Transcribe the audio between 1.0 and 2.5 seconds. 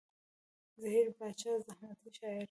باچا مزاحمتي شاعر دی.